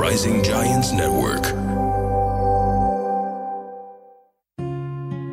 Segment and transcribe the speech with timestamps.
[0.00, 1.46] Rising Giants Network.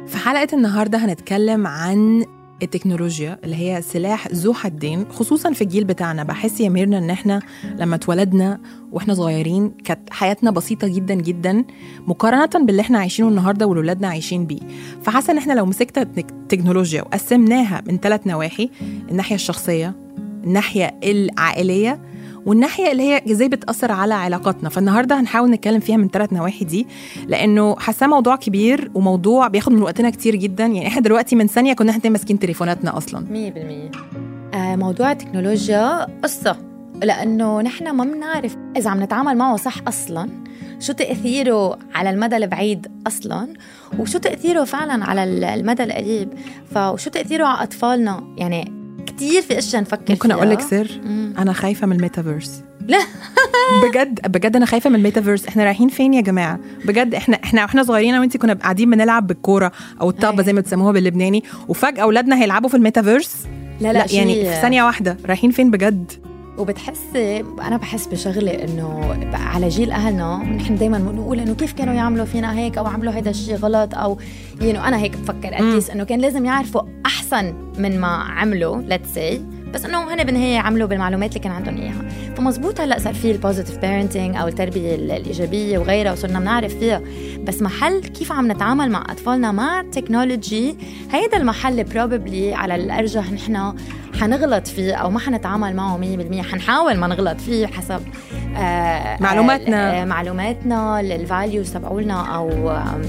[0.08, 2.26] في حلقة النهاردة هنتكلم عن
[2.64, 7.42] التكنولوجيا اللي هي سلاح ذو حدين خصوصا في الجيل بتاعنا بحس يا ميرنا إن إحنا
[7.80, 8.60] لما اتولدنا
[8.92, 11.64] وإحنا صغيرين كانت حياتنا بسيطة جدا جدا
[12.08, 14.60] مقارنة باللي إحنا عايشينه النهاردة واللي ولادنا عايشين بيه
[15.04, 18.70] فحاسة إن إحنا لو مسكنا التكنولوجيا وقسمناها من ثلاث نواحي
[19.12, 19.96] الناحية الشخصية
[20.44, 22.00] الناحية العائلية
[22.48, 24.70] والناحية اللي هي إزاي بتأثر على علاقاتنا.
[24.70, 26.88] فالنهاردة هنحاول نتكلم فيها من ثلاث نواحي دي
[27.28, 30.66] لأنه حاساه موضوع كبير وموضوع بياخد من وقتنا كتير جدا.
[30.66, 33.26] يعني إحنا دلوقتي من ثانية كنا إحنا ماسكين تليفوناتنا أصلا.
[33.94, 36.58] 100% آه موضوع التكنولوجيا قصة
[37.04, 40.30] لأنه نحن ما بنعرف إذا عم نتعامل معه صح أصلا
[40.80, 43.48] شو تأثيره على المدى البعيد أصلا
[44.00, 45.24] وشو تأثيره فعلا على
[45.56, 46.30] المدى القريب
[46.72, 48.24] فشو تأثيره على أطفالنا.
[48.38, 48.77] يعني
[49.18, 50.88] كتير في أشياء نفكر ممكن أقول لك سر.
[51.38, 52.62] أنا خايفة من الميتافيرس.
[52.88, 53.00] لا.
[53.84, 55.48] بجد بجد أنا خايفة من الميتافيرس.
[55.48, 59.28] إحنا رايحين فين يا جماعة؟ بجد إحنا إحنا وإحنا صغيرين أنا وانت كنا قاعدين بنلعب
[59.28, 60.44] بالكورة أو الطابة أيوة.
[60.44, 63.36] زي ما بتسموها باللبناني وفجأة أولادنا هيلعبوا في الميتافيرس؟
[63.82, 65.18] لا لا, يعني شي- في ثانية واحدة.
[65.26, 66.12] رايحين فين بجد؟
[66.58, 72.26] وبتحسي أنا بحس بشغلة إنه على جيل أهلنا نحن دايما بنقول إنه كيف كانوا يعملوا
[72.26, 74.18] فينا هيك أو عملوا هذا الشيء غلط أو
[74.62, 79.14] يعني أنا هيك بفكر at least إنه كان لازم يعرفوا أحسن من ما عملوا let's
[79.14, 79.42] see
[79.74, 82.10] بس انه هن بالنهاية عملوا بالمعلومات اللي كان عندهم إياها.
[82.38, 87.02] فمزبوط هلأ صار في ال positive parenting أو التربية ال- الإيجابية وغيرها وصرنا بنعرف فيها.
[87.44, 90.76] بس محل كيف عم نتعامل مع أطفالنا مع ال technology
[91.12, 93.74] هيدا المحل probably على الأرجح نحن
[94.22, 98.02] حنغلط فيه أو ما حنتعامل معه 100% حنحاول ما نغلط فيه حسب
[98.58, 100.02] آه معلوماتنا.
[100.02, 103.02] آه معلوماتنا ال values تبعولنا أو آم،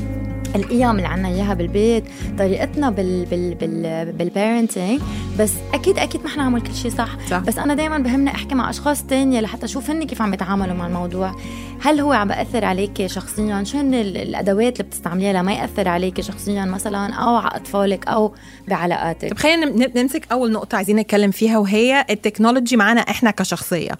[0.56, 2.04] القيم اللي عنا إياها بالبيت
[2.38, 5.00] طريقتنا بال بال بال بالبيرنتينج
[5.38, 7.09] بس أكيد أكيد ما حنعمل كل شيء صح.
[7.31, 7.38] صح.
[7.38, 10.86] بس أنا دائما بهمني أحكي مع أشخاص تانية لحتى أشوف هن كيف عم يتعاملوا مع
[10.86, 11.34] الموضوع.
[11.82, 16.20] هل هو عم بأثر عليك شخصيا؟ شو هن ال- الأدوات اللي بتستعمليها لما يأثر عليك
[16.20, 18.34] شخصيا مثلا أو على أطفالك أو
[18.69, 23.92] بعلاقاتك؟ طب خلينا نم- نمسك أول نقطة عايزين نتكلم فيها وهي التكنولوجي معانا إحنا كشخصية.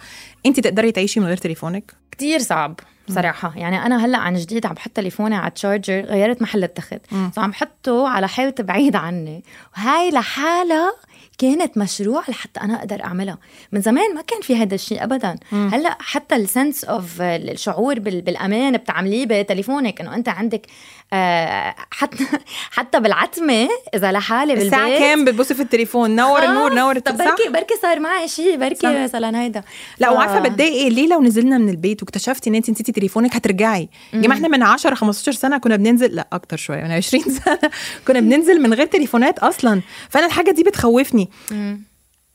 [0.47, 2.80] انت تقدري تعيشي من غير تليفونك؟ كتير صعب.
[3.15, 6.99] صراحة يعني أنا هلأ عن جديد عم بحط تليفوني على ال charger غير محل التخت.
[7.37, 9.45] فعم بحطه على حيط بعيد عني.
[9.77, 10.93] وهاي لحالها
[11.39, 13.39] كانت مشروع لحتى أنا أقدر أعملها.
[13.73, 15.37] من زمان ما كان في هذا الشيء ابدا.
[15.53, 20.67] هلأ حتى ال sense of الشعور بال- بالأمان بتعمليه بتليفونك إنه أنت عندك
[21.13, 22.25] آه حتى
[22.77, 24.73] حتى بالعتمة إذا لحالي بالبيت.
[24.75, 29.03] الساعة كام بتبصي في التليفون؟ نور النور نور طب؟ بركي بركي صار معي شيء بركي.
[29.05, 29.63] مثلا هيدا.
[29.99, 33.36] لا ف- وعارفة بتضايق إيه؟ ليه لو نزلنا من البيت واكتشفتي إن أنت نسيتي تليفونك
[33.36, 33.88] هترجعي.
[34.12, 37.70] يا جماعة إحنا من 10 15 سنة كنا بننزل لا أكتر شوية من 20 سنة
[38.09, 39.81] كنا بننزل من غير تليفونات أصلا.
[40.09, 41.28] فأنا الحاجة دي بتخوفني.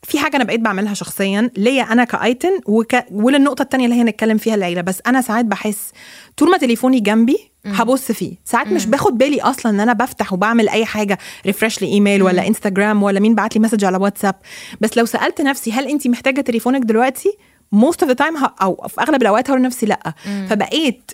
[0.03, 2.95] في حاجة أنا بقيت بعملها شخصيا ليا أنا كأيتن وك...
[3.11, 4.81] وللنقطة التانية اللي هي نتكلم فيها العيلة.
[4.81, 5.91] بس أنا ساعات بحس
[6.37, 8.33] طول ما تليفوني جنبي هبص فيه.
[8.45, 12.47] ساعات مش باخد بالي أصلا إن أنا بفتح وبعمل أي حاجة refresh ل email ولا
[12.47, 14.35] انستجرام ولا مين بعت لي message على واتساب.
[14.81, 17.37] بس لو سألت نفسي هل انت محتاجة تليفونك دلوقتي؟
[17.73, 20.13] most of the time أو في أغلب الأوقات هقول لنفسي لأ.
[20.49, 21.11] فبقيت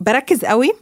[0.00, 0.72] بركز قوي.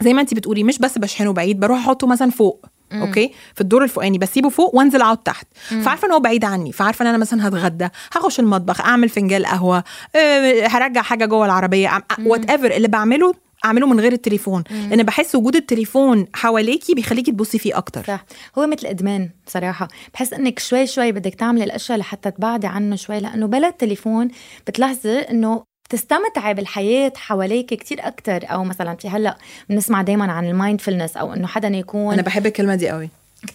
[0.00, 3.84] زي ما انت بتقولي مش بس بشحنه بعيد بروح أحطه مثلا فوق okay؟ في الدور
[3.84, 5.46] الفوقاني بسيبه فوق وانزل أقعد تحت.
[5.84, 9.84] فعارفة إن هو بعيد عني فعارفة إن أنا مثلا هتغدى هخش المطبخ أعمل فنجان قهوة
[10.16, 13.34] أه هرجع حاجة جوه العربية whatever اللي بعمله
[13.66, 14.64] أعمله من غير التليفون.
[14.70, 18.04] لأن بحس وجود التليفون حواليكي بيخليكي تبصي فيه أكتر.
[18.04, 18.24] صح.
[18.58, 19.88] هو مثل ادمان بصراحة.
[20.14, 24.28] بحس إنك شوي شوي بدك تعملي الأشياء لحتى تبعدي عنه شوي لأنه بلا التليفون
[24.66, 28.40] بتلاحظي إنه تستمتعي بالحياة حواليك كتير أكتر.
[28.44, 29.38] أو مثلا في هلأ
[29.70, 33.10] بنسمع دايما عن المايندفولنس أو إنه حدا يكون أنا بحب الكلمة دي قوي.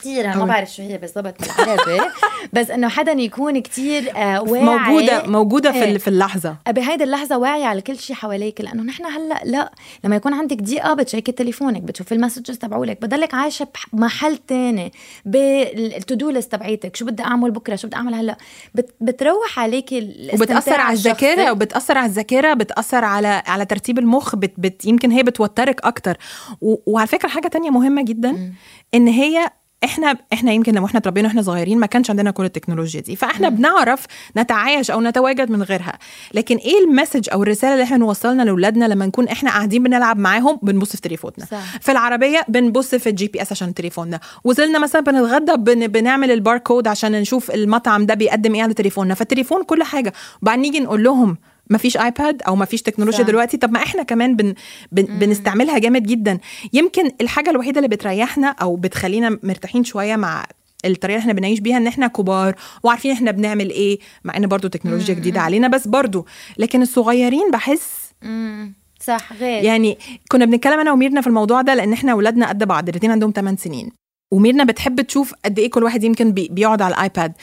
[0.05, 0.45] أنا ما.
[0.45, 2.01] بعرف شو هي بالضبط بالعربي
[2.53, 5.97] بس إنه حدا يكون كتير آه واعي موجودة موجوده في إيه.
[5.97, 9.71] في اللحظة بهيدي اللحظة واعيه على كل شيء حواليك لأنه نحن هلأ لا
[10.03, 14.91] لما يكون عندك دقيقة بتشيكي تليفونك بتشوفي ال messages تبعولك بضلك عايشة بمحل تاني
[15.25, 18.37] بال to do list تبعيتك شو بدي أعمل بكرة شو بدي أعمل هلأ
[18.75, 21.51] بت بتروح الاستمتاع وبتأثر على الذاكرة.
[21.51, 26.17] وبتأثر على الذاكرة بتأثر على على ترتيب المخ بت بت يمكن هي بتوترك أكتر.
[26.61, 28.53] وعلى فكرة حاجة تانية مهمة جدا
[28.93, 29.49] إن هي
[29.83, 33.15] إحنا إحنا يمكن لما إحنا اتربينا وإحنا صغيرين ما كانش عندنا كل التكنولوجيا دي.
[33.15, 34.05] فاحنا بنعرف
[34.37, 35.99] نتعايش أو نتواجد من غيرها.
[36.33, 40.17] لكن إيه ال message أو الرسالة اللي إحنا نوصلنا لاولادنا لما نكون إحنا قاعدين بنلعب
[40.17, 41.45] معاهم بنبص في تليفوننا.
[41.81, 44.19] في العربية بنبص في ال GPS عشان تليفوننا.
[44.43, 49.13] وصلنا مثلا بنتغدى بن بنعمل الباركود عشان نشوف المطعم ده بيقدم إيه على تليفوننا.
[49.13, 50.13] فالتليفون كل حاجة.
[50.41, 51.37] وبعدين نيجي نقول لهم
[51.69, 53.25] ما فيش ايباد أو ما فيش تكنولوجيا صح.
[53.27, 53.57] دلوقتي.
[53.57, 54.53] طب ما إحنا كمان بن
[54.91, 56.37] بن بنستعملها جامد جدا.
[56.73, 60.45] يمكن الحاجة الوحيدة اللي بتريحنا أو بتخلينا مرتاحين شوية مع
[60.85, 64.67] الطريقة اللي إحنا بنعيش بيها إن إحنا كبار وعارفين إحنا بنعمل إيه مع إن برضو
[64.67, 65.67] تكنولوجيا جديدة علينا.
[65.67, 66.25] بس برضو
[66.57, 68.73] لكن الصغيرين بحس مم.
[68.99, 69.63] صح غير.
[69.63, 69.97] يعني
[70.31, 73.57] كنا بنتكلم أنا وميرنا في الموضوع ده لأن إحنا اولادنا قد بعض الاثنين عندهم 8
[73.57, 73.91] سنين.
[74.31, 77.33] وميرنا بتحب تشوف قد إيه كل واحد يمكن بي- بيقعد على الآيباد.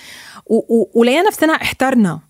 [0.95, 2.21] ولقينا نفسنا احترنا.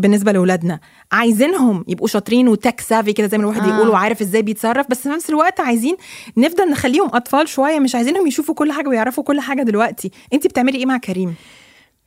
[0.00, 0.80] بالنسبة لاولادنا
[1.12, 3.72] عايزينهم يبقوا شاطرين وتك سافي كده زي ما الواحد آه.
[3.72, 3.76] آه.
[3.76, 5.96] يقول وعارف إزاي بيتصرف بس في نفس الوقت عايزين
[6.36, 10.10] نفضل نخليهم أطفال شوية مش عايزينهم يشوفوا كل حاجة ويعرفوا كل حاجة دلوقتي.
[10.32, 11.34] انت بتعملي إيه مع كريم؟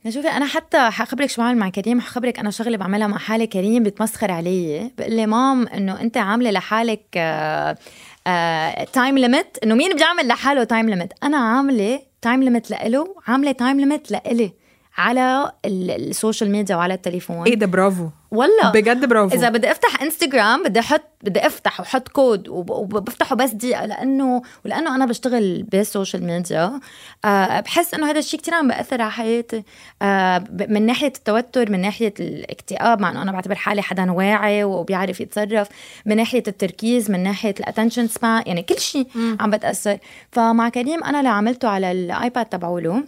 [0.08, 3.82] شوفي أنا حتى حخبرك شو بعمل مع كريم حخبرك أنا شغله بعملها مع حالي كريم
[3.82, 7.00] بتمسخر علي بقول لي mom إنه أنت عاملة لحالك
[8.92, 13.80] time limit إنه مين بيعمل لحاله time limit أنا عاملة time limit لإله عاملة time
[13.80, 14.52] limit لإلي.
[14.96, 17.44] على ال- ال social media وعلى التليفون.
[17.46, 18.08] إيه ده برافو.
[18.30, 18.70] والله.
[18.74, 19.34] بجد برافو.
[19.36, 24.42] إذا بدي أفتح انستغرام بدي أحط بدي أفتح وحط كود وب- وبفتحه بس دقيقة لأنه
[24.64, 26.80] ولأنه أنا بشتغل بال social media
[27.24, 29.62] آه بحس إنه هذا الشيء كثير عم بأثر على حياتي.
[30.02, 35.20] آه من ناحية التوتر من ناحية الاكتئاب مع إنه أنا بعتبر حالي حدا واعي وبيعرف
[35.20, 35.68] يتصرف.
[36.06, 39.06] من ناحية التركيز من ناحية ال attention span يعني كل شيء
[39.40, 39.98] عم بتأثر.
[40.32, 43.04] فمع كريم أنا اللي عملته على الايباد تبعوله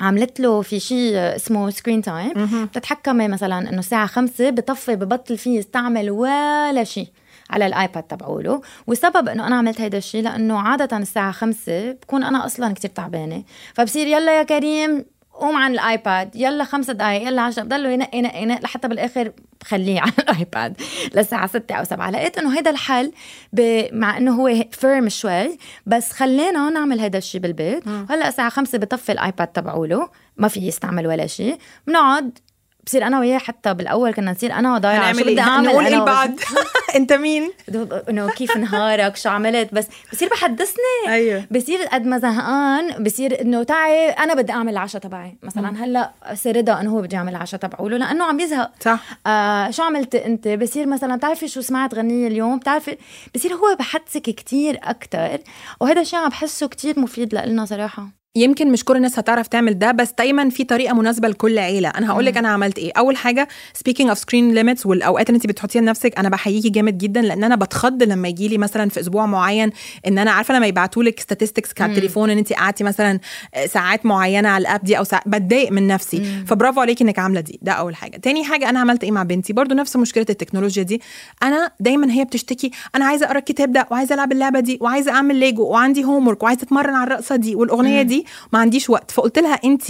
[0.00, 5.58] عملت له في شيء اسمه screen time بتتحكمي مثلا إنه الساعة خمسة بطفي ببطل فيه
[5.58, 7.08] يستعمل ولا شيء
[7.50, 12.46] على الآيباد تبعوله والسبب إنه أنا عملت هيدا الشيء لأنه عادة الساعة خمسة بكون أنا
[12.46, 13.42] أصلا كتير تعبانة.
[13.74, 15.04] فبصير يلا يا كريم
[15.40, 20.00] قوم عن الآيباد يلا خمس دقائق يلا عشرة بضلوا ينقي ينقي ينقي لحتى بالآخر بخليه
[20.00, 20.80] على الآيباد.
[21.14, 22.10] للساعه ستة أو سبعة.
[22.10, 23.12] لقيت إنه هيدا الحل
[23.52, 23.84] ب...
[23.92, 27.88] مع إنه هو firm شوي بس خلينا نعمل هيدا الشيء بالبيت.
[27.88, 32.38] هلأ الساعة خمسة بطفي الآيباد تبعوله ما في يستعمل ولا شيء بنقعد
[32.86, 35.84] بصير أنا وياه حتى بالأول كنا نصير أنا وياه ضايعه شو هنعمل بدي أعمل؟ نقول
[35.86, 36.30] إيه أنا لبعض
[36.96, 37.52] أنت مين؟
[38.08, 41.08] إنه كيف نهارك؟ شو عملت؟ بس بصير بحدثني.
[41.08, 41.44] أيوة.
[41.50, 45.38] بصير قد ما زهقان بصير إنه تعي أنا بدي أعمل العشاء تبعي.
[45.42, 48.70] مثلا هلأ صار رضا إنه هو بده يعمل العشاء تبعه له لأنه عم يزهق.
[48.80, 49.00] صح.
[49.26, 52.96] آه شو عملت أنت؟ بصير مثلا بتعرفي شو سمعت غنية اليوم؟ بتعرفي
[53.34, 55.38] بصير هو بحدثك كتير أكتر
[55.80, 58.19] وهذا الشيء عم بحسه كتير مفيد لنا صراحة.
[58.36, 61.88] يمكن مش كل الناس هتعرف تعمل ده بس دايما في طريقة مناسبة لكل عيلة.
[61.88, 62.92] أنا هقول لك أنا عملت إيه.
[62.98, 67.20] أول حاجة speaking of screen limits والأوقات اللي انت بتحطيها لنفسك أنا بحييكي جامد جدا
[67.22, 69.70] لأن أنا بتخض لما يجي لي مثلا في أسبوع معين
[70.06, 73.20] إن أنا عارفة لما يبعتوا لك statistics على التليفون إن انت قعدتي مثلا
[73.66, 76.44] ساعات معينة على ال app دي أو ساعات بتضايق من نفسي.
[76.46, 77.58] فبرافو عليكي إنك عاملة دي.
[77.62, 78.16] ده أول حاجة.
[78.16, 81.00] تاني حاجة أنا عملت إيه مع بنتي؟ برضو نفس مشكلة التكنولوجيا دي.
[81.42, 85.36] أنا دايما هي بتشتكي أنا عايزة أقرأ الكتاب ده وعايزة ألعب اللعبة دي وعايزة أعمل
[85.36, 88.19] ليجو وعندي homework وعايزة أتمرن على الرقصة دي والأغنية دي.
[88.52, 89.10] ما عنديش وقت.
[89.10, 89.82] فقلت لها انت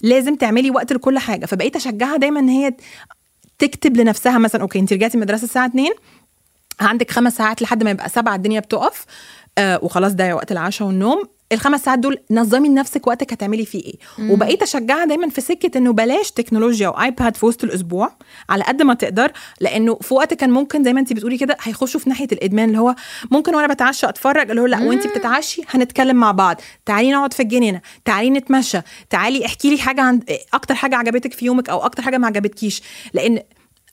[0.00, 1.46] لازم تعملي وقت لكل حاجة.
[1.46, 2.74] فبقيت أشجعها دايما إن هي
[3.58, 5.88] تكتب لنفسها مثلا okay انت رجعتي المدرسة الساعة 2
[6.80, 9.04] عندك خمس ساعات لحد ما يبقى سبعة الدنيا بتقف
[9.58, 11.22] آه وخلاص ده وقت العشاء والنوم.
[11.52, 14.30] الخمس ساعات دول نظمي لنفسك وقتك هتعملي فيه إيه.
[14.30, 18.12] وبقيت أشجعها دايما في سكة إنه بلاش تكنولوجيا و iPad في وسط الأسبوع
[18.50, 22.00] على قد ما تقدر لأنه في وقت كان ممكن زي ما انت بتقولي كده هيخشوا
[22.00, 22.94] في ناحية الإدمان اللي هو
[23.30, 26.56] ممكن وأنا بتعشى أتفرج اللي هو لأ وانت بتتعشي هنتكلم مع بعض.
[26.86, 28.78] تعالي نقعد في الجنينة تعالي نتمشى
[29.10, 30.20] تعالي احكي لي حاجة عن
[30.54, 32.82] أكتر حاجة عجبتك في يومك أو أكتر حاجة ما عجبتكيش.
[33.14, 33.38] لأن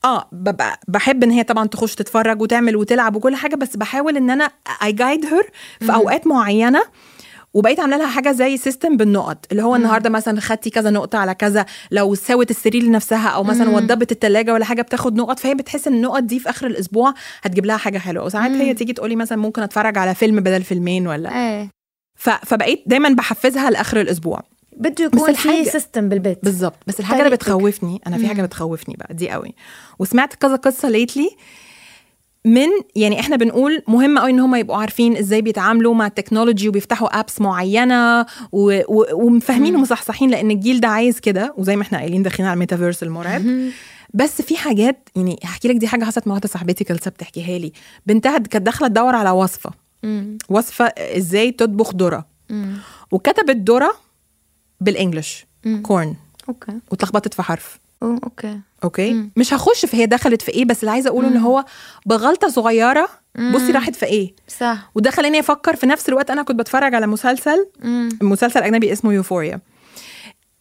[0.05, 4.29] آه ببقى بحب إن هي طبعا تخش تتفرج وتعمل وتلعب وكل حاجة بس بحاول إن
[4.29, 4.51] أنا
[4.83, 6.83] I guide her في أوقات معينة
[7.53, 11.35] وبقيت عامله لها حاجة زي system بالنقط اللي هو النهارده مثلا خدتي كذا نقطة على
[11.35, 15.87] كذا لو سوت السرير لنفسها أو مثلا وضبت التلاجة ولا حاجة بتاخد نقط فهي بتحس
[15.87, 18.25] إن النقط دي في آخر الأسبوع هتجيب لها حاجة حلوة.
[18.25, 21.29] وساعات هي تيجي تقولي مثلا ممكن أتفرج على فيلم بدل فيلمين ولا.
[21.35, 21.69] إيه.
[22.15, 22.29] ف...
[22.29, 24.41] فبقيت دايما بحفزها لآخر الأسبوع.
[24.77, 26.39] بده يكون في system بالبيت.
[26.43, 26.77] بالظبط.
[26.87, 27.29] بس الحاجة اللي.
[27.29, 29.55] بتخوفني أنا في حاجة بتخوفني بقى دي قوي.
[29.99, 31.29] وسمعت كذا قصة lately
[32.47, 36.69] من يعني إحنا بنقول مهم قوي إن هم يبقوا عارفين إزاي بيتعاملوا مع ال technology
[36.69, 38.81] وبيفتحوا apps معينة و...
[38.87, 39.05] و...
[39.13, 43.43] ومفاهمين ومصحصحين لأن الجيل ده عايز كده وزي ما إحنا قايلين داخلين على الميتافيرس المرعب.
[44.13, 47.73] بس في حاجات يعني هحكي لك دي حاجة حصلت مع واحدة صاحبتي كانت بتحكيها لي.
[48.05, 49.71] بنتها كانت داخلة تدور على وصفة.
[50.49, 52.25] وصفة إزاي تطبخ ذرة.
[53.11, 53.91] وكتبت ذرة
[54.81, 55.45] بال English.
[55.81, 56.15] corn
[56.49, 56.71] okay.
[56.91, 57.79] واتلخبطت في حرف.
[58.03, 58.59] okay.
[58.83, 59.31] okay؟ مم.
[59.35, 61.65] مش هخش في هي دخلت في إيه بس اللي عايزة أقوله إن هو
[62.05, 63.09] بغلطة صغيرة
[63.53, 64.91] بصي راحت في إيه؟ صح.
[64.95, 68.09] وده خلاني أفكر في نفس الوقت أنا كنت بتفرج على مسلسل مم.
[68.21, 69.59] مسلسل أجنبي اسمه Euphoria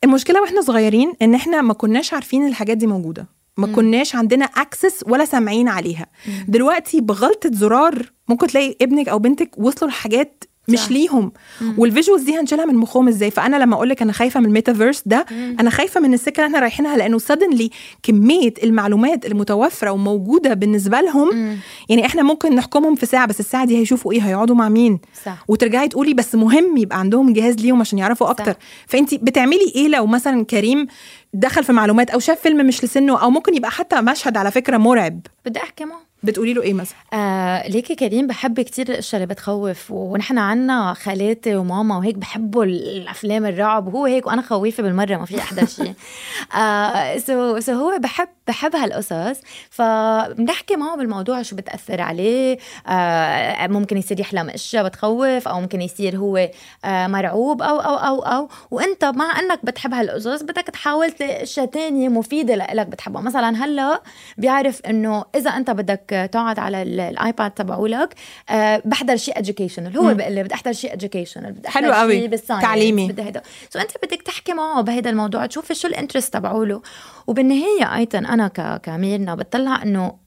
[0.04, 3.26] المشكلة وإحنا صغيرين إن إحنا ما كناش عارفين الحاجات دي موجودة.
[3.56, 6.06] ما كناش عندنا access ولا سامعين عليها.
[6.49, 10.90] دلوقتي بغلطة زرار ممكن تلاقي ابنك أو بنتك وصلوا لحاجات مش صح.
[10.90, 11.32] ليهم.
[11.78, 15.02] وال visuals دي هنشيلها من مخهم إزاي؟ فأنا لما أقول لك أنا خايفة من الميتافيرس
[15.06, 15.26] ده
[15.61, 17.70] أنا خايفة من السكة اللي إحنا رايحينها لأنه suddenly
[18.02, 21.56] كمية المعلومات المتوفرة وموجودة بالنسبة لهم
[21.88, 25.44] يعني إحنا ممكن نحكمهم في ساعة بس الساعة دي هيشوفوا إيه؟ هيقعدوا مع مين؟ صح.
[25.49, 28.52] وترجعي تقولي بس مهم يبقى عندهم جهاز ليهم عشان يعرفوا أكتر.
[28.52, 28.58] صح.
[28.87, 30.87] فانت بتعملي إيه لو مثلا كريم
[31.35, 34.76] دخل في معلومات أو شاف فيلم مش لسنه أو ممكن يبقى حتى مشهد على فكرة
[34.76, 39.35] مرعب؟ بدي احكي معه بتقولي له إيه مثلا؟ آه ليكي كريم بحب كتير الاشياء اللي
[39.35, 45.25] بتخوف ونحن عنا خالاتي وماما وهيك بحبوا الأفلام الرعب وهو هيك وأنا خويفة بالمرة ما
[45.25, 45.94] في احضر شيء.
[46.61, 53.96] آه so so هو بحب بحب هالقصص فبنحكي معه بالموضوع شو بتأثر عليه آه ممكن
[53.96, 56.48] يصير يحلم إشياء بتخوف أو ممكن يصير هو
[56.84, 58.48] آه مرعوب أو أو أو أو.
[58.70, 63.22] وأنت مع إنك بتحب هالقصص بدك تحاول تلاقي إشياء تانية مفيدة لك بتحبها.
[63.22, 64.02] مثلا هلأ
[64.38, 68.14] بيعرف إنه إذا أنت بدك تقعد على ال- ال iPad تبعولك
[68.50, 69.96] آه بحضر شيء educational.
[69.96, 72.18] هو بيقول لي بدي أحضر شيء educational بدي حلو احضر قوي.
[72.18, 73.08] شيء بال science تعليمي.
[73.08, 73.42] بدي هيدا.
[73.70, 76.82] so أنت بدك تحكي معه بهيدا الموضوع تشوفي شو ال interest تبعوله.
[77.26, 80.18] وبالنهاية أيضا أنا كميرنا بطلع إنه.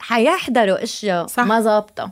[0.00, 1.44] حيحضروا إشياء صح.
[1.44, 2.10] ما ظابطة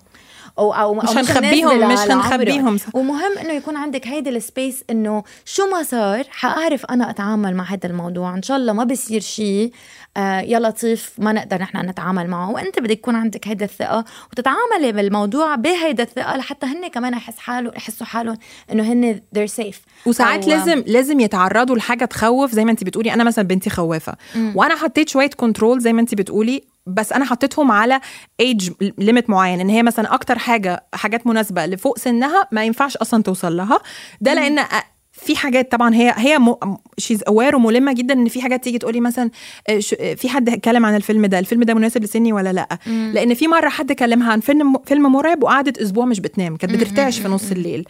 [0.61, 1.99] أو أو مش هنخبيهم- مش.
[1.99, 2.79] هنخبيهم،.
[2.95, 7.65] ومهم إنه يكون عندك هيدي ال space إنه شو ما صار حأعرف أنا أتعامل مع
[7.65, 8.35] هذا الموضوع.
[8.35, 9.73] إن شاء الله ما بصير شيء
[10.17, 12.51] آه يا لطيف ما نقدر نحن نتعامل معه.
[12.51, 17.73] وأنت بدك يكون عندك هيدا الثقة وتتعاملي بالموضوع بهيدا الثقة لحتى هن كمان يحس حالهم
[17.77, 18.39] يحسوا حالهم
[18.73, 19.77] إنه هن they're safe.
[20.07, 24.17] وساعات أو- لازم لازم يتعرضوا لحاجة تخوف زي ما أنت بتقولي أنا مثلا بنتي خوافة.
[24.55, 26.65] وأنا حطيت شوية control زي ما أنت بتقولي
[26.95, 28.01] بس أنا حطيتهم على
[28.41, 33.23] age limit معين إن هي مثلا أكتر حاجة حاجات مناسبة لفوق سنها ما ينفعش أصلا
[33.23, 33.79] توصل لها.
[34.21, 34.65] ده لأن
[35.13, 36.57] في حاجات طبعا هي هي
[36.99, 39.31] she's aware وملمة جدا إن في حاجات تيجي تقولي مثلا
[39.69, 43.35] آه، آه، في حد اتكلم عن الفيلم ده الفيلم ده مناسب لسني ولا لأ؟ لأن
[43.35, 47.29] في مرة حد كلمها عن فيلم فيلم مرعب وقعدت أسبوع مش بتنام كانت بترتعش في
[47.29, 47.85] نص الليل.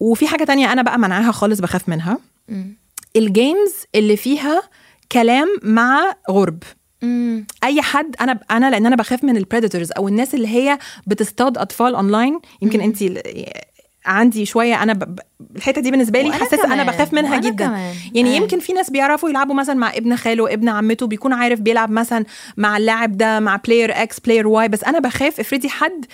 [0.00, 2.18] وفي حاجة تانية أنا بقى منعاها خالص بخاف منها.
[3.16, 4.62] ال games اللي فيها
[5.12, 6.62] كلام مع غرب.
[7.02, 7.46] مم.
[7.64, 11.58] أي حد أنا أنا لأن أنا بخاف من ال predators أو الناس اللي هي بتصطاد
[11.58, 13.02] أطفال اونلاين يمكن انت
[14.06, 15.18] عندي شوية أنا ب...
[15.56, 16.82] الحتة دي بالنسبة لي حساسه أنا.
[16.84, 17.94] بخاف منها وأنا جدا كمان.
[18.14, 18.36] يعني آه.
[18.36, 22.24] يمكن في ناس بيعرفوا يلعبوا مثلا مع ابن خاله ابن عمته بيكون عارف بيلعب مثلا
[22.56, 26.04] مع اللاعب ده مع player X player Y بس أنا بخاف افرضي حد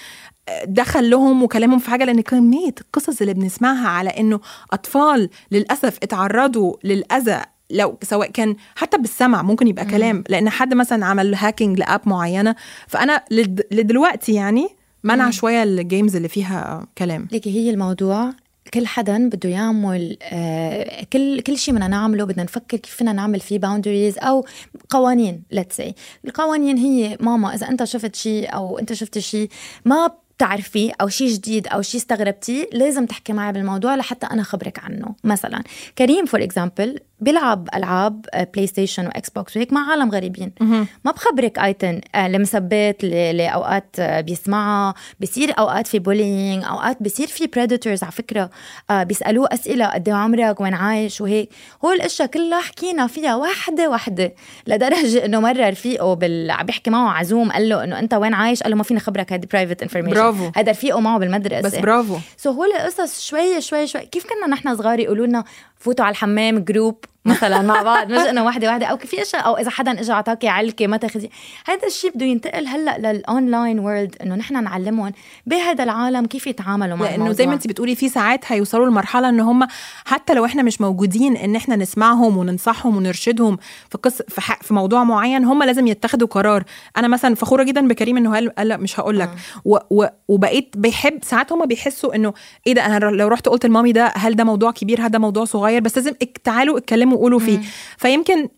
[0.67, 4.41] دخل لهم وكلمهم في حاجة لأن كمية القصص اللي بنسمعها على إنه
[4.73, 10.25] أطفال للأسف اتعرضوا للأذى لو سواء كان حتى بالسمع ممكن يبقى كلام.
[10.29, 12.55] لأن حد مثلا عمل hacking ل app معينة
[12.89, 14.69] فأنا لد- لدلوقتي يعني
[15.05, 17.29] منع شوية ال games اللي فيها كلام.
[17.33, 18.33] ليكي هي الموضوع
[18.75, 23.41] كل حدا بده يعمل آه كل كل شيء بدنا نعمله بدنا نفكر كيف فينا نعمل
[23.41, 24.47] فيه boundaries أو
[24.91, 29.49] قوانين let's say القوانين هي ماما إذا أنت شفت شيء أو أنت شفت شيء
[29.85, 34.79] ما بتعرفيه أو شيء جديد أو شيء استغربتيه لازم تحكي معي بالموضوع لحتى أنا خبرك
[34.85, 35.15] عنه.
[35.25, 35.63] مثلا
[35.99, 40.53] كريم for example بيلعب ألعاب آه، PlayStation و Xbox وهيك مع عالم غريبين.
[41.05, 44.95] ما بخبرك ايتن آه، المسبات اللي اللي اوقات آه، بيسمعها.
[45.21, 48.51] بصير أوقات في bullying أوقات بصير في predators على فكرة.
[48.91, 51.49] آه، بيسألوه أسئلة قد إيه عمرك؟ وين عايش؟ وهيك.
[51.85, 54.35] هول الأشياء كلها حكينا فيها وحده وحده
[54.67, 56.51] لدرجة إنه مره رفيقه بال...
[56.51, 59.33] عم بيحكي معه عزوم قال له إنه أنت وين عايش؟ قال له ما فيني خبرك
[59.33, 60.51] هذه private information برافو.
[60.57, 61.61] هذا رفيقه معه بالمدرسة.
[61.61, 62.17] بس برافو.
[62.37, 64.01] so هول القصص شوي شوي شوي.
[64.01, 65.45] كيف كنا نحن صغار يقولوا لنا
[65.79, 69.57] فوتوا على الحمام group مثلا مع بعض مش إنه وحده وحده أو في أشياء أو
[69.57, 71.31] إذا حدا اجى اعطاكي علكة ما تاخذي
[71.67, 75.13] هذا الشيء بده ينتقل هلأ لل online world إنه نحن نعلمهم
[75.47, 77.33] بهذا العالم كيف يتعاملوا مع لأنه الموضوع.
[77.35, 79.67] زي ما انت بتقولي في ساعات هيوصلوا لمرحلة ان هم
[80.05, 83.59] حتى لو إحنا مش موجودين إن إحنا نسمعهم وننصحهم ونرشدهم
[83.91, 84.63] في قص في, ح...
[84.63, 86.65] في موضوع معين هم لازم يتخذوا قرار.
[86.97, 89.31] أنا مثلا فخورة جدا بكريم إنه قال لا مش هقول لك
[89.65, 89.77] و...
[89.91, 90.07] و...
[90.29, 92.35] وبقيت بيحب ساعات هم بيحسوا إنه
[92.67, 95.45] إيه ده أنا لو رحت قلت لمامي ده هل ده موضوع كبير هل ده موضوع
[95.45, 96.13] صغير بس لازم
[96.45, 97.61] تعالوا اتكلموا وقولوا فيه.
[97.99, 98.49] فيمكن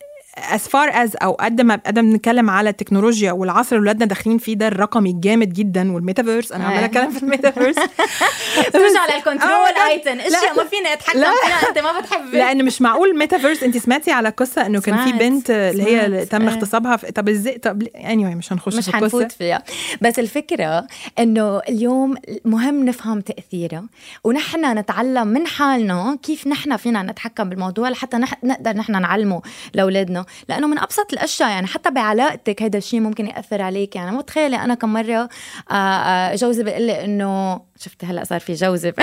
[0.55, 4.39] as far as أو قد ما قد ما بنتكلم على التكنولوجيا والعصر اللي ولادنا داخلين
[4.39, 6.85] فيه ده الرقمي الجامد جدا والميتافيرس أنا عمالة أيه.
[6.85, 7.77] أتكلم في الميتافيرس
[8.73, 11.19] ترجع للكنترول آه، ايتن اشياء ما فينا اتحكم.
[11.19, 15.13] فيها أنت ما بتحبي لأن مش معقول ميتافيرس أنت سمعتي على قصة إنه كان في.
[15.13, 16.27] بنت اللي هي.
[16.27, 16.49] تم إيه.
[16.49, 19.63] اغتصابها طب إزاي طب anyway anyway مش هنخش مش في القصة حنفوت فيها
[20.01, 20.87] بس الفكرة
[21.19, 22.15] إنه اليوم
[22.45, 23.85] مهم نفهم تأثيرها
[24.25, 28.19] ونحن نتعلم من حالنا كيف نحن فينا نتحكم بالموضوع لحتى.
[28.45, 29.43] نقدر نحن نعلمه
[29.75, 33.97] لأولادنا لأنه من أبسط الأشياء يعني حتى بعلاقتك هذا الشيء ممكن يأثر عليك.
[33.97, 35.29] يعني متخيلة أنا كم مرة
[35.71, 38.93] آه، آه، جوزي بيقول لي إنه شفت هلأ صار في جوزي.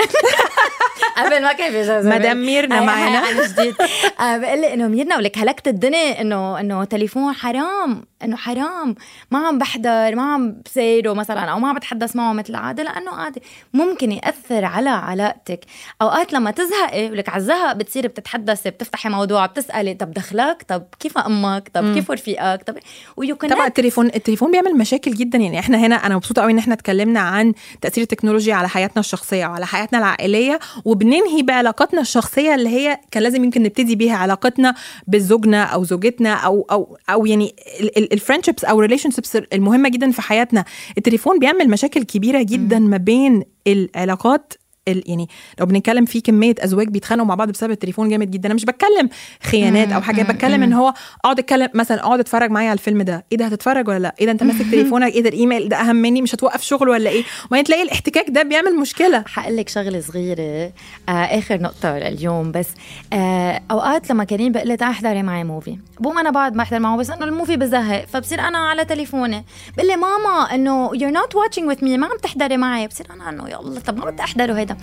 [1.16, 2.10] قبل ما كان في جوزي.
[2.10, 3.18] مدام ميرنا معنا.
[3.26, 3.74] عن جديد.
[4.20, 8.04] آه، بقول لي إنه ميرنا ولك هلكت الدنيا إنه إنه تليفون حرام.
[8.24, 8.94] إنه حرام
[9.30, 12.82] ما عم بحضر ما عم بسيره مثلا أو ما عم بتحدث معه مثل العادة.
[12.82, 13.42] لأنه عادي
[13.74, 15.60] ممكن يأثر على علاقتك.
[16.02, 21.18] أوقات لما تزهقي ولك على الزهق بتصيري بتتحدثي بتفتحي موضوع بتسألي طب دخلك؟ طب كيف
[21.18, 22.76] أمك؟ طب كيف رفيقك؟ طب
[23.16, 25.38] ويو طبعا التليفون التليفون بيعمل مشاكل جدا.
[25.38, 29.46] يعني إحنا هنا أنا مبسوطة قوي إن إحنا اتكلمنا عن تأثير التكنولوجيا على حياتنا الشخصية
[29.46, 30.58] وعلى حياتنا العائلية.
[30.84, 34.74] وبننهي بعلاقاتنا الشخصية اللي هي كان لازم يمكن نبتدي بيها علاقتنا
[35.06, 37.54] بزوجنا أو زوجتنا أو أو أو يعني
[38.12, 40.64] ال friendships أو relationships المهمة جدا في حياتنا.
[40.98, 45.28] التليفون بيعمل مشاكل كبيرة جدا ما بين العلاقات ال- يعني
[45.60, 48.46] لو بنتكلم في كمية أزواج بيتخانقوا مع بعض بسبب التليفون جامد جدا.
[48.46, 49.08] أنا مش بتكلم
[49.42, 53.24] خيانات أو حاجة بتكلم إن هو أقعد أتكلم مثلا أقعد أتفرج معايا على الفيلم ده.
[53.32, 55.96] إيه ده هتتفرج ولا لأ؟ إيه ده أنت ماسك تليفونك؟ إيه ده الإيميل ده أهم
[55.96, 59.24] مني؟ مش هتوقف شغل ولا إيه؟ وبعدين تلاقي الاحتكاك ده بيعمل مشكلة.
[59.26, 60.72] حقول لك شغلة صغيرة
[61.08, 62.68] آه آخر نقطة لليوم بس.
[63.12, 66.96] آه أوقات لما كريم بقول لي احضري معي movie بقوم أنا بعد ما أحضر معه
[66.96, 69.44] بس إنه ال movie بزهق فبصير أنا على تليفوني.
[69.76, 72.86] بقول لي ماما إنه you're not watching with me ما عم تحضري معي.
[72.86, 74.75] بصير أنا إنه يلا طب ما بدي أحضره هيدا.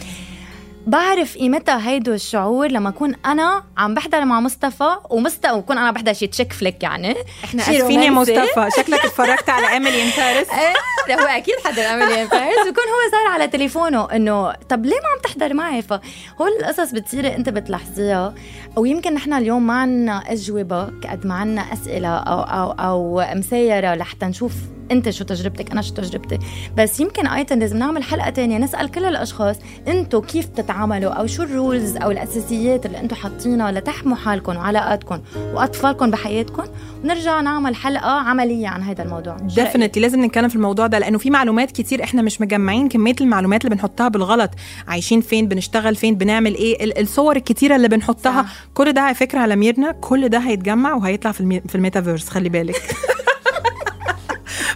[0.88, 6.14] بعرف قيمتها هيدو الشعور لما أكون أنا عم بحضر مع مصطفى ومصطفى وكون أنا بحضر
[6.14, 7.16] شي chick flick يعني.
[7.44, 8.10] إحنا اسفين يا.
[8.12, 8.70] مصطفى.
[8.78, 12.84] شكلك اتفرجت على Emily in Paris إيه هو أكيد حدا عمل Emily in Paris ويكون
[12.84, 17.50] هو صار على تليفونه إنه طب ليه ما عم تحضر معي؟ فهول القصص بتصيري أنت
[17.50, 18.34] بتلاحظيها.
[18.76, 24.26] ويمكن نحن اليوم ما عنا أجوبة قد ما عنا أسئلة أو أو أو مسيرة لحتى
[24.26, 24.54] نشوف
[24.92, 26.40] انت شو تجربتك أنا شو تجربتي.
[26.78, 29.56] بس يمكن أيضا لازم نعمل حلقة تانية نسأل كل الأشخاص
[29.88, 35.20] أنتم كيف بتتعاملوا أو شو ال rules أو الأساسيات اللي أنتم حاطينها لتحموا حالكم وعلاقاتكم
[35.54, 36.64] وأطفالكم بحياتكم.
[37.04, 41.30] ونرجع نعمل حلقة عملية عن هذا الموضوع؟ definitely لازم نتكلم في الموضوع ده لأنه في
[41.30, 44.50] معلومات كتير إحنا مش مجمعين كمية المعلومات اللي بنحطها بالغلط.
[44.88, 48.42] عايشين فين بنشتغل فين بنعمل إيه ال- الصور الكتيرة اللي بنحطها.
[48.44, 48.54] صح.
[48.74, 51.32] كل ده على فكره على ميرنا كل ده هيتجمع وهيطلع.
[51.32, 52.30] في الميتافيرس.
[52.30, 52.76] خلي بالك.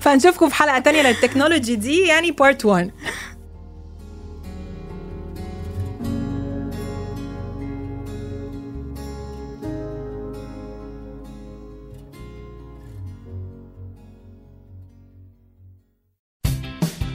[0.06, 2.90] فهنشوفكم في حلقه تانية للتكنولوجي دي يعني بارت 1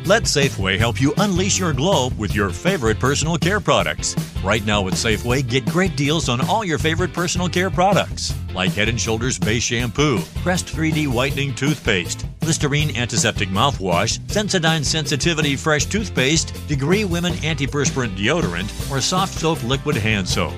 [0.07, 4.15] Let Safeway help you unleash your glow with your favorite personal care products.
[4.41, 8.71] Right now at Safeway, get great deals on all your favorite personal care products, like
[8.71, 16.54] Head & Shoulders Base Shampoo, Crest 3D Whitening Toothpaste, Listerine Antiseptic Mouthwash, Sensodyne Sensitivity Fresh Toothpaste,
[16.68, 20.52] Degree Women Antiperspirant Deodorant, or Soft Soap Liquid Hand Soap.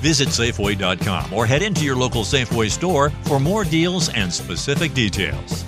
[0.00, 5.65] Visit Safeway.com or head into your local Safeway store for more deals and specific details.